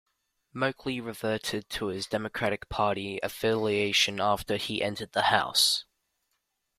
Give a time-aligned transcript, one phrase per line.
[0.55, 5.85] Moakley reverted to his Democratic party affiliation after he entered the House.